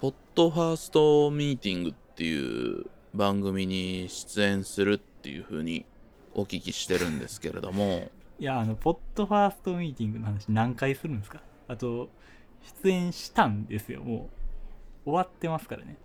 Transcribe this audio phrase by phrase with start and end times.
[0.00, 5.86] ポッドファーストミーティングっていう番組に出演するっていう風に
[6.34, 11.40] お聞きしてるんですけれども、 いや、あの、ポッドファーストミーティングの話何回するんですか？
[11.68, 12.10] あと、
[12.82, 14.28] 出演したんですよ、も
[15.06, 15.10] う。
[15.10, 15.96] 終わってますからね。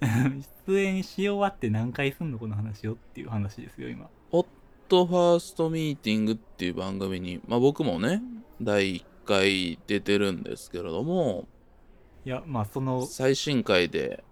[0.66, 2.38] 出演し終わって何回すんの？
[2.40, 4.10] この話をっていう話ですよ、今。
[4.32, 4.46] ポッ
[4.88, 8.20] ドファーストミーティングっていう番組に、まあ僕もね、
[8.60, 11.46] 第1回出てるんですけれども、
[12.24, 14.22] いや、まあ、その、最新回で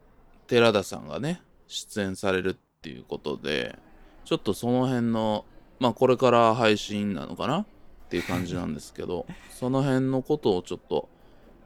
[0.46, 3.78] 寺田さんがね、出演されるっていうことで、
[4.24, 5.44] ちょっとその辺の、
[5.78, 7.60] まあこれから配信なのかな？
[7.60, 7.66] っ
[8.10, 11.08] ていう感じなんですけど、 その辺のことをちょっと、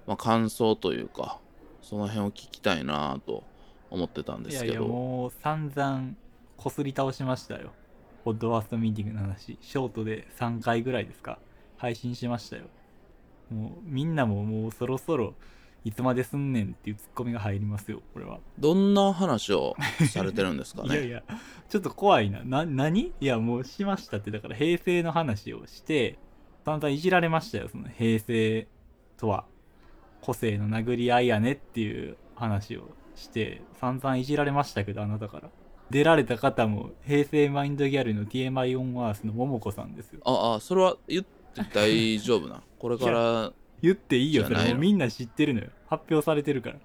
[0.06, 1.40] まあ感想というか、
[1.82, 3.42] その辺を聞きたいなと
[3.90, 6.12] 思ってたんでいやいや、すけど、もう散々
[6.56, 7.72] こすり倒しましたよ。
[8.24, 9.58] ポッドファーストミーティングの話。
[9.60, 11.38] ショートで3回ぐらいですか？
[11.76, 12.64] 配信しましたよ。
[13.50, 15.34] もう、みんなももうそろそろ、
[15.84, 18.40] いつまですんねんっていうツッコミが入りますよ、これは。
[18.58, 19.76] どんな話を
[20.10, 20.94] されてるんですかね？
[20.96, 21.22] いやいや、
[21.68, 22.42] ちょっと怖いな。
[22.44, 23.12] な、何？
[23.20, 26.18] いや、もうしましたって、だから平成の話をして、
[26.64, 28.66] 散々いじられましたよ、その平成
[29.18, 29.44] とは。
[30.22, 35.50] 個性の殴り合いやねっていう話をして、散々いじられましたけど、あなたから。
[35.90, 40.22] 出られた方も、平成マインドギャルの TMI オンアースの桃子さんですよ。
[40.24, 42.62] ああ、それは言って大丈夫な？
[42.78, 45.68] これから、言っていいよ、それもうみんな知ってるのよ。
[45.86, 46.76] 発表されてるから。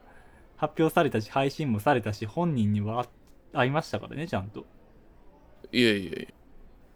[0.57, 3.07] 発表されたし、配信もされたし、本人には
[3.53, 4.65] 会いましたからね、ちゃんと。
[5.71, 6.33] いえいえいえ。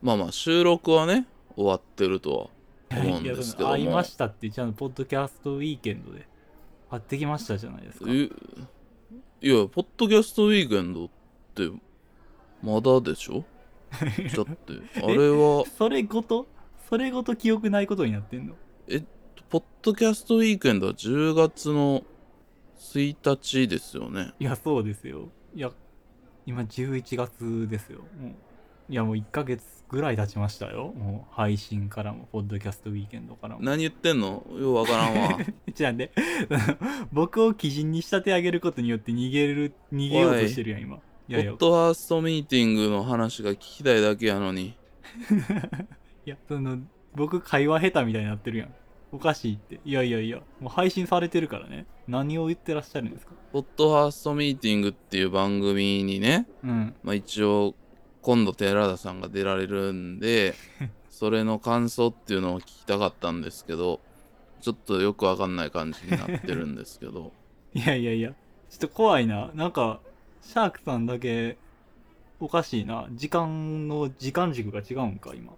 [0.01, 2.51] まあまあ、収録はね、終わってると
[2.91, 3.73] は思うんですけども。
[3.75, 6.27] 会いましたってちゃんとポッドキャストウィーケンドで
[6.89, 8.29] 会ってきましたじゃないですかえ
[9.41, 11.09] いや、ポッドキャストウィークエンドっ
[11.55, 11.69] て、
[12.61, 13.45] まだでしょ？
[13.93, 16.47] だって、あれは、それごと？
[16.89, 18.55] それごと記憶ないことになってんの？
[19.53, 22.01] ポッドキャストウィークエンドは10月の
[22.79, 24.33] 1日ですよね。
[24.39, 25.69] いやそうですよいや
[26.47, 28.31] 今11月ですよもう
[28.89, 34.43] いやもう1ヶ月ぐらい経ちましたよもう配信からもポッドキャストウィーケンドからも何言ってんの？
[34.59, 35.37] ようわからんわ。
[35.71, 36.09] じゃあね
[37.11, 44.75] 僕を基準に仕立て上げることによって逃げる逃げようとしてるやん今いポやいやッドファーストミーティングの話が聞きたいだけやのに。
[46.25, 46.79] いや、その、
[47.13, 48.73] 僕会話下手みたいになってるやん。
[49.13, 49.79] おかしいって。
[49.85, 51.85] いやいやいや、もう配信されてるからね。
[52.07, 53.33] 何を言ってらっしゃるんですか？
[53.53, 56.95] ポッドファーストミーティングっていう番組にね、うん。
[57.03, 57.75] まあ一応、
[58.21, 60.55] 今度寺田さんが出られるんで、
[61.11, 64.01] それの感想っていうのを聞きたかったんですけど、
[64.61, 67.31] ちょっとよくわかんない感じになってるんですけど、
[67.75, 68.31] いやいやいや、
[68.69, 69.51] ちょっと怖いな。
[69.53, 69.99] なんか、
[70.41, 71.57] シャークさんだけ、
[72.39, 73.07] おかしいな。
[73.11, 75.53] 時間の、時間軸が違うんか、今。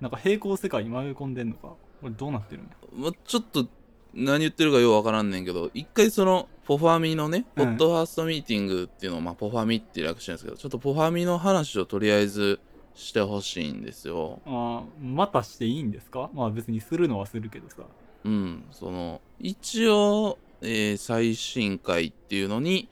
[0.00, 1.74] なんか平行世界に迷い込んでんのか。
[2.00, 2.70] これどうなってるんや。
[2.94, 3.66] まあちょっと
[4.14, 12.60] 何言ってるかようわからんねんけど、一回その、ポファミのね、ポッドファーストミーティングっていうのを、まあポファミって略してるんですけど、ちょっとポファミの話をとりあえず
[12.94, 14.40] してほしいんですよ。
[14.46, 16.30] あーまたしていいんですか？
[16.34, 17.82] まあ別にするのはするけどさ。
[18.24, 22.88] うん、その、一応、えー最新回っていうのに、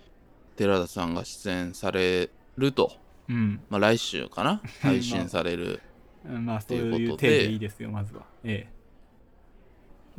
[0.56, 2.92] 寺田さんが出演されると。
[3.28, 3.60] うん。
[3.68, 4.62] まあ、来週かな？
[4.80, 5.80] 配信される。
[6.24, 8.24] うんまあそうといういうことで手でいいですよ、まずは。
[8.44, 8.68] え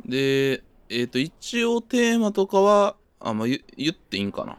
[0.06, 4.58] で、えっ、と、一応テーマとかは、あ、まあ、言言っていいんかな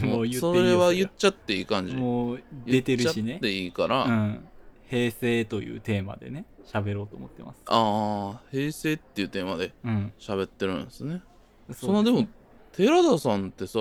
[0.00, 0.04] え。
[0.06, 1.94] もう言っていいそよれは言っちゃっていい感じ。
[1.94, 3.40] もう出てるしね言っちゃっ。
[3.40, 4.48] ていいから、あうん。
[4.88, 7.62] 平成というテーマでね、喋ろうと思ってます。
[7.66, 10.12] あー、平成っていうテーマでうん。
[10.18, 11.22] 喋ってるんですね。
[11.70, 12.26] そそんなでも、
[12.72, 13.78] 寺田さんってさ、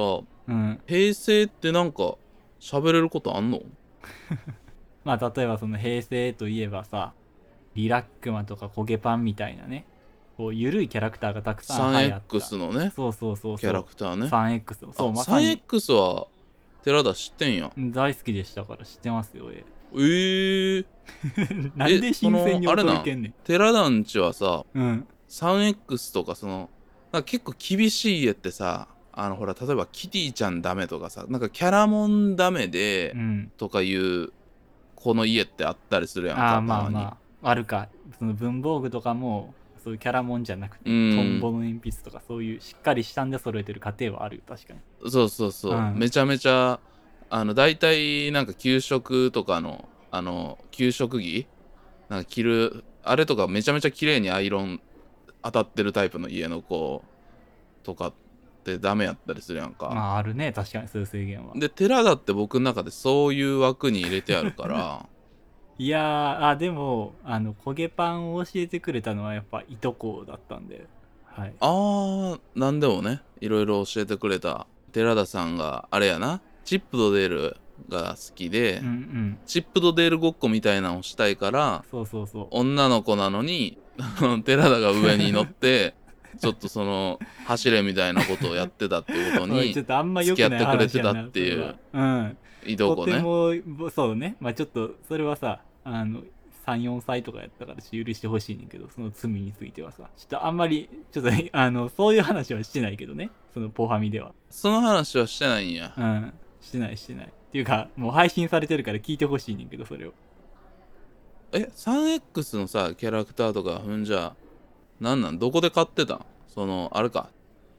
[0.48, 0.80] うん。
[0.88, 2.16] 平成ってなんか
[2.60, 3.62] 喋れることあんの？
[5.04, 7.14] まあ例えばその平成といえばさ、
[7.74, 9.86] リラックマとかコゲパンみたいなね、
[10.40, 12.38] こう、ゆるいキャラクターがたくさん流行った。
[12.38, 13.58] 3X のね、そうそうそうそう。
[13.60, 14.28] キャラクターね。
[14.28, 14.94] 3X の。
[14.94, 15.48] そう、あまさに。
[15.48, 16.28] 3X は
[16.86, 17.70] 寺田知ってんや。
[17.78, 20.86] 大好きでしたから知ってますよ、ええー、
[21.36, 23.34] え なんで新鮮にそのあれな驚けんねん？
[23.44, 25.06] 寺田んちはさ、うん。
[25.28, 26.70] 3X とかその、
[27.12, 33.52] なんか結構厳しい家ってさ、あのほら、例えばキティちゃんダメとかさ、なんかキャラモンダメで、うん。
[33.58, 34.30] とかいう、
[34.96, 36.44] この家ってあったりするやんか。
[36.44, 37.90] ああ、まあまあ、あるか。
[38.18, 39.54] その文房具とかも、
[39.90, 44.80] そういうキャラモンじゃなくて、うんトンボの鉛筆とかそういうしっかりしたんで揃えてる家庭はあるよ、確かに。
[45.10, 46.80] そうそうそう、うんめちゃめちゃ、
[47.32, 51.48] あの、大体なんか給食とかの、あの、給食着
[52.08, 54.80] なんか着る、あれとかめちゃめちゃ綺麗にアイロン
[55.42, 57.04] 当たってるタイプの家の子
[57.82, 58.14] とかっ
[58.64, 59.90] てダメやったりするやんか。
[59.90, 61.54] まあ、あるね、確かにそういう制限は。
[61.56, 65.08] で、寺田って僕の中でそういう枠に入れてあるから、
[65.80, 70.86] いやー、あ、でも、あの、焦げパンを教えてくれたのはやっぱいとこだったんで、
[71.24, 71.54] はい。
[71.62, 79.40] あー、なんでもね、いろいろ教えてくれた寺田さんがあれやなチップとデールが好きで、うんうん。
[79.46, 82.48] チップとデールごっこみたいなのをしたいからそうそうそう。
[82.52, 83.78] 女の子なのに
[84.44, 85.96] 寺田が上に乗って
[86.40, 92.38] ちょっとその走れみたいなことをやってたっていうことに ちょっとあんま良くない付き合ってくれてたっていううん。
[92.66, 94.36] いとことねてもぼそうね。
[94.42, 96.22] まあちょっとそれはさあの
[96.66, 100.10] 34歳とかやったからちょっと許してほしいねんけどその罪についてはさ。
[100.16, 103.32] ちょっとあんまりちょっとあのそういう話はしてないけどね。
[103.54, 104.34] そのポファミでは。
[104.50, 105.94] その話はしてないんや。
[105.98, 106.34] うん。
[106.62, 107.26] してないしてない。
[107.26, 110.14] っていうかもう配信されてるから聞いてほしいねんけどそれを。
[111.52, 114.36] え 3X のさキャラクターとかふんじゃ
[115.00, 116.26] なんなんどこで買ってたん？
[116.48, 117.30] そのあれか。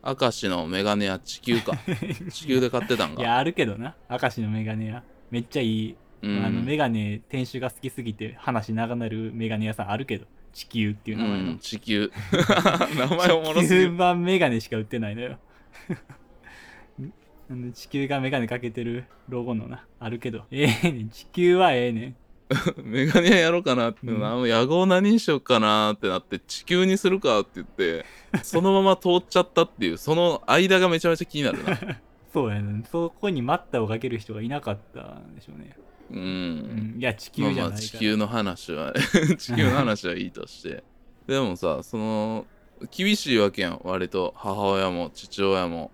[0.03, 1.73] 明石のメガネや地球か。
[2.31, 3.21] 地球で買ってたんか。
[3.23, 3.95] いやあるけどな。
[4.09, 5.03] 明石のメガネ屋。
[5.31, 6.45] めっちゃいい、うん。
[6.45, 12.11] あのメガネ店主が好きすぎて話長なるメガネ屋さんあるけど地球っていう名前の、うん、地球。
[12.99, 15.39] 名前おもろすぎ地球る版メガネしか売ってないのよ。
[17.75, 20.45] 地球がメガネかけてるロゴのなあるけど。
[20.51, 21.11] ええねん。
[21.11, 22.17] 地球はええねん。
[22.83, 28.05] メガネ屋やろうかなって、うんあの野号何にしようかなってなって地球にするかって言って
[28.43, 31.79] そのまま通っちゃったっていうその間がめちゃめちゃ気になるな。
[32.33, 32.85] そうやねん。
[32.85, 35.77] そこに待ったをかける人がいなかったんでしょうね、
[36.11, 36.97] ううん。
[36.97, 38.93] ん、いや地まあ球じゃないから、まあ地球の話は
[39.39, 40.85] 地球の話はいいとして。
[41.27, 42.47] でもさその
[42.91, 43.81] 厳しいわけやん。
[43.85, 45.91] 割と母親も父親も。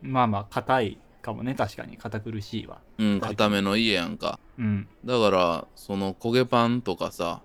[0.00, 1.54] まあまあ硬いかもね。
[1.54, 4.40] 確かに堅苦しいわうん固めの家やんか。
[4.58, 4.88] うん。
[5.04, 7.42] だからその焦げパンとかさ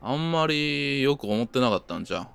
[0.00, 2.28] あんまりよく思ってなかったんじゃん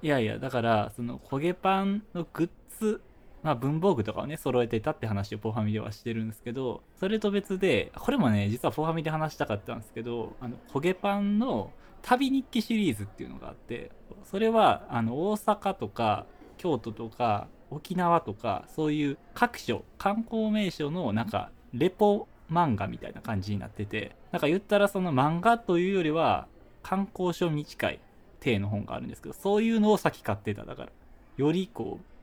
[0.00, 3.00] いやいやだからその焦げパンのグッズ
[3.42, 13.90] まあ文房具とかをね揃えてたって話をポファミではしてるんですけどそれと別でこれもね実はポファミで話したかったんですけどあの焦げパンの旅日記シリーズっていうのがあって
[14.24, 16.26] それはあの大阪とか
[16.56, 26.46] 京都とか沖縄とかそういう各所観光名所のなんかレポ漫画みたいな感じになっててなんか言ったらその漫画というよりは
[26.82, 28.00] 観光書に近い
[28.40, 30.64] 体の本があるんですけどそういうのを先買ってた。
[30.64, 30.88] だから
[31.36, 32.17] よりこう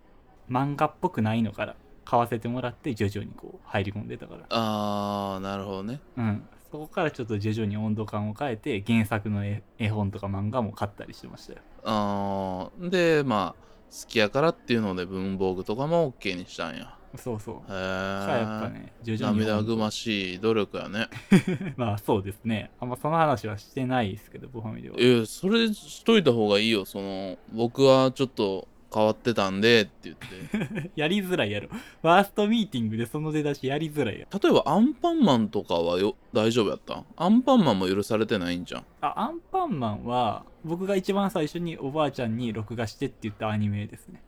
[0.50, 1.76] 漫画っぽくないのから
[2.06, 4.46] 買わせてもらって徐々にこう入り込んでたから。
[4.50, 6.00] あーなるほどね。
[6.18, 6.48] うん。
[6.72, 11.60] そこからちょっと徐々に温度感を変えて原作の絵絵本とか漫画も買ったりしてましたよ。
[11.84, 16.98] あーでまあ好きやからっていうので文房具とかも OK にしたんや。
[17.18, 17.56] そうそう。
[17.68, 21.08] へがやっぱえね徐々に涙ぐましい努力やね。
[21.78, 22.72] まあそうですね。
[22.80, 24.96] あんまその話はしてないですけどボファミでは。
[25.00, 26.86] えーそれしといた方がいいよ。
[26.86, 30.92] その僕はちょっと変わってたんでって言って。
[30.96, 31.68] やりづらいやろ。
[31.68, 37.06] ファーストミーティングでその出だしやりづらいや例えばアンパンマンとかはよ大丈夫やったん？
[37.18, 38.86] アンパンマンも許されてないんじゃん。
[39.02, 44.24] あアンパンマンは僕が一番最初におばあちゃんに録画してって言ったアニメですね。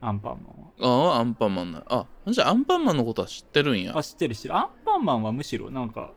[0.00, 0.44] アンパン
[0.80, 1.10] マンは。
[1.10, 1.82] ああアンパンマンな。
[1.88, 3.98] あじゃあアンパンマンのことは知ってるんや。
[3.98, 4.56] あ知ってる知ってる。
[4.56, 6.12] アンパンマンはむしろなんか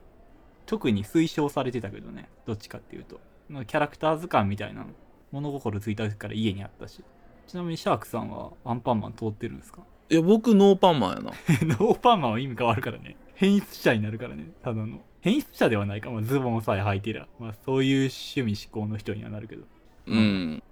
[0.67, 2.29] 特に推奨されてたけどね。
[2.45, 3.19] どっちかっていうと。
[3.49, 4.87] キャラクター図鑑みたいなの。
[5.31, 7.01] 物心ついた時から家にあったし
[7.47, 9.81] ちなみにシャークさんはアンパンマン通ってるんですか？
[10.09, 11.31] いや僕ノーパンマンやな。
[11.79, 13.15] ノーパンマンは意味変わるからね。
[13.35, 14.99] 変質者になるからねただの。
[15.21, 19.63] 変質者ではないか、まあ、ズボンさえ履いてりゃ、まあ、そういう趣味思考の人にはなるけど。
[20.07, 20.63] うん。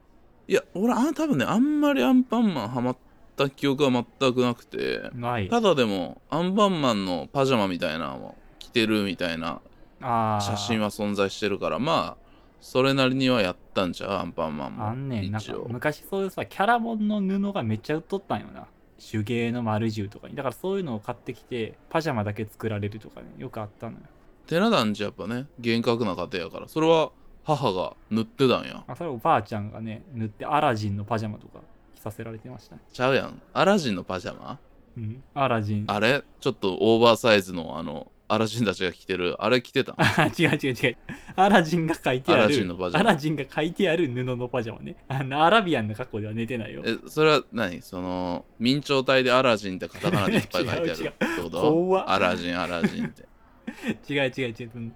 [0.47, 2.97] いや俺あ多分ねあんまりアンパンマンハマっ
[3.35, 5.09] た記憶は全くなくて。
[5.13, 5.47] ない。
[5.49, 9.61] ただでもアンパンマンのパジャマみたいなのを着てるみたいな
[10.01, 10.45] あー。
[10.45, 11.79] 写真は存在してるから。
[11.79, 12.28] まあ
[12.61, 14.11] それなりにはやったんちゃう？
[14.11, 14.87] アンパンマンも。
[14.87, 15.31] あんねん。
[15.31, 15.67] なんか一応。
[15.69, 18.67] 昔そういうさキャラモンの布がめっちゃ売っとったんよな。
[18.99, 20.35] 手芸の丸十とかに。
[20.35, 23.27] だからそういうのを買ってきてパジャマだけ作られるとかね。
[23.37, 24.03] よくあったのよ。
[24.45, 26.67] 寺団地やっぱね厳格な家庭やから。
[26.67, 27.11] それは
[27.43, 28.83] 母が塗ってたんや。
[28.87, 31.61] あそれおばあちゃんがね塗ってアラジンのパジャマとか
[31.95, 32.81] 着させられてましたね。
[32.91, 33.41] ちゃうやん。
[33.53, 34.59] アラジンのパジャマ？
[34.97, 35.23] うん。
[35.33, 35.85] アラジン。
[35.87, 36.23] あれ？
[36.41, 40.97] ちょっとオーバーサイズのあのアラジンたちが着てるあれ着てたんあ 違う違う違う。
[41.35, 43.09] アラジンが書いてあるアラジンのパジャマ。
[43.09, 44.95] アラジンが書いてある布のパジャマね。
[45.07, 46.83] あのアラビアンの格好では寝てないよ。
[46.85, 47.81] えそれは何？
[47.81, 51.61] その明朝体でアラジンってカタカナでいっぱい書いてあるってこと？
[51.73, 52.09] 怖っ。
[52.09, 53.23] アラジンアラジンって。
[54.13, 54.91] 違う違う違う。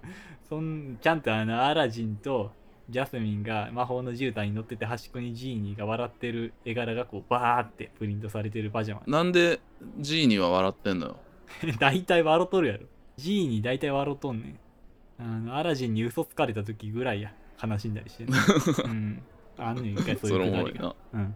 [0.48, 2.52] そんちゃんとあのアラジンと
[2.90, 9.02] ジャスミンが魔法の絨毯に乗ってて端っこにジーニーが笑ってる絵柄がこうバーってプリントされてるパジャマ。
[9.06, 9.60] なんで
[9.98, 11.16] G には笑ってんのよ？
[11.78, 12.80] 大体笑っとるやろ
[13.16, 14.58] ジーニー大体笑っとんねん。
[15.18, 17.32] あのアラジンに嘘つかれた時ぐらいや。
[17.62, 18.36] 悲しんだりしてんね。
[18.84, 19.22] うん。
[19.56, 20.58] あんねん一回そういうくだりが。
[20.58, 20.94] おもろいな。
[21.12, 21.34] うん、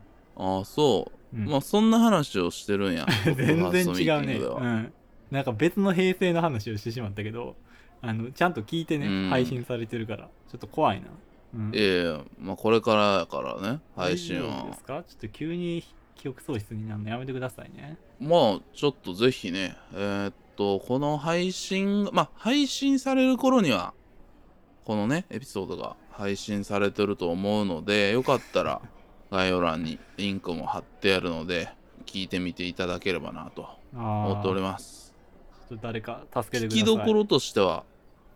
[0.56, 1.37] ああそう。
[1.37, 1.44] うん。
[1.49, 3.06] まあそんな話をしてるんや。
[3.25, 4.35] 全然違うね。
[4.35, 4.92] うん。
[5.30, 7.54] なんか別の平成の話をしてしまったけど
[8.00, 9.28] あのちゃんと聞いてね、うん。
[9.28, 11.08] 配信されてるからちょっと怖いな、
[11.54, 11.70] うん。
[11.75, 15.04] ええまあこれからやからね配信大丈夫ではすか？
[15.06, 15.85] ちょっと急に
[16.16, 17.97] 記憶喪失になるのやめてくださいね。
[18.18, 23.94] まあちょっとぜひねえーっとこの配信まあ配信される頃には
[24.84, 28.82] このねエピソードが配信されてると思うのでよかったら
[29.30, 31.68] 概要欄にリンクも貼ってあるので
[32.06, 35.14] 聞いてみていただければなと思っておりあます。
[35.68, 36.78] ちょっと誰か助けて聞ください。
[36.80, 37.84] きどころとしては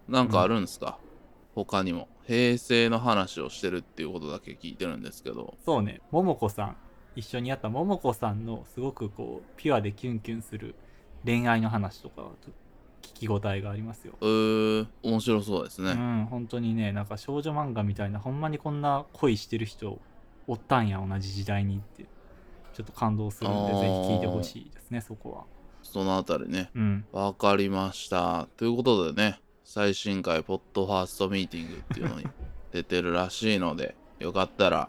[0.07, 0.99] なんかあるんですか、
[1.55, 2.09] 他にも。
[2.27, 5.57] 平成の話をしてるっていうことだけ聞いてるんですけど。
[5.65, 6.03] そうね。
[6.11, 6.77] 桃子さん。
[7.17, 10.75] 一緒にやった桃子さんのすごくこうピュアでキュンキュンする
[11.25, 12.23] 恋愛の話とか
[13.03, 14.15] 聞き応えがありますよ。
[14.21, 19.99] うー面白そうですね、うん本当にねなんか少女漫画みたいなほんまにこんな恋してる人
[20.47, 22.05] おったんや同じ時代にって
[22.75, 25.45] ちょっと感動するんでぜひ聞いてほしいですねそこは。
[25.83, 26.71] そのあたりね。
[26.75, 27.05] うん。
[27.13, 28.49] わかりました。
[28.57, 32.27] ということでね、最新回ポッドファーストミーティングっていうのに
[32.71, 34.89] 出てるらしいので、よかったら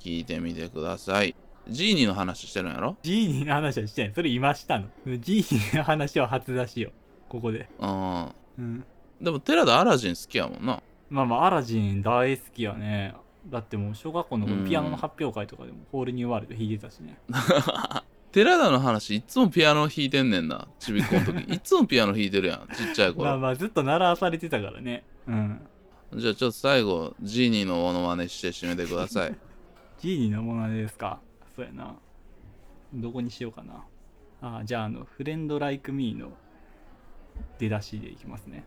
[0.00, 1.36] 聞いてみてください。
[1.68, 2.96] ジーニーの話してるんやろ？
[3.02, 6.90] ジーニーの話はしてないそれ今したのジーニーの話は初出しよ
[7.28, 8.24] ここでうん。
[8.58, 8.84] うん
[9.20, 10.82] でも寺田アラジン好きやもんな。
[11.10, 13.14] まあまあアラジン大好きやね
[13.46, 17.18] だってもう小学校のピアノの発表会とかでもホールニューワールド弾いてたしね
[18.32, 20.68] 寺田の話いつもピアノ弾いてんねんな。
[20.78, 21.40] ちびっこの時。
[21.52, 22.68] いつもピアノ弾いてるやん。
[22.74, 23.24] ちっちゃい頃。
[23.24, 25.60] まあまあずっと習わされてたからねうん
[26.14, 29.36] じゃあちょっと最後、ジーニーのモノマネして締めてください。
[30.00, 31.20] ジーニーのものですか？
[31.60, 31.94] そうやな。
[32.94, 33.84] どこにしようかな。
[34.40, 36.30] あじゃああのフレンドライクミーの
[37.58, 38.64] 出だしでいきますね。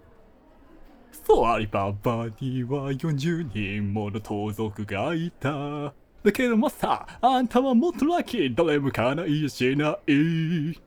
[1.26, 5.92] そうアリババには40人もの盗賊がいた。
[6.24, 10.80] だけどもさあんたはもっとラッキー誰もかないやしない。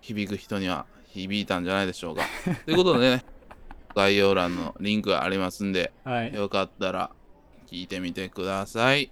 [0.00, 2.22] 響く人には響いたんじゃないでしょうか。
[2.64, 3.24] ということでね、
[3.96, 6.32] 概要欄のリンクがありますんで、はい。
[6.32, 7.10] よかったら
[7.66, 9.10] 聞いてみてください。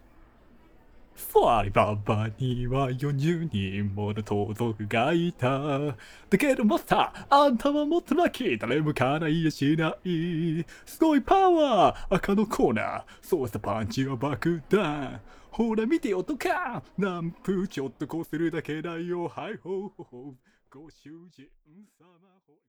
[1.16, 5.78] そうアリババには40人もの盗賊がいた。
[5.78, 5.94] だ
[6.38, 8.58] けどもさ、あんたはもっとラッキー。
[8.58, 10.64] 誰もかないやしない。
[10.86, 13.04] すごいパワー赤のコーナー。
[13.22, 15.20] そうしたパンチは爆弾。
[15.50, 16.82] ほら見てよとか。
[16.98, 19.28] 何分ちょっとこうするだけだよ。
[19.28, 20.36] はいほほうほう。
[20.70, 21.46] ご主人
[22.00, 22.63] 様。